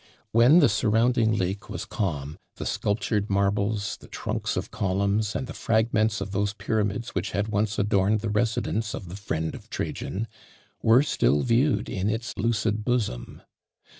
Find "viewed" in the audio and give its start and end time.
11.43-11.87